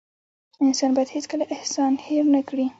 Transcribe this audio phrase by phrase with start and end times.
[0.67, 2.65] انسان بايد هيڅکله احسان هېر نه کړي.